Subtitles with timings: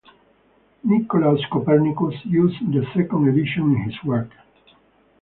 [0.83, 4.31] Nicolaus Copernicus used the second edition in his work.